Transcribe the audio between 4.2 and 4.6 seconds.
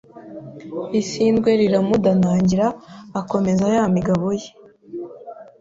ye